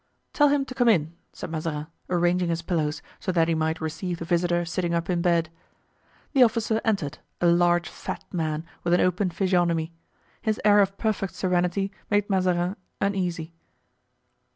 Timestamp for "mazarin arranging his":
1.51-2.63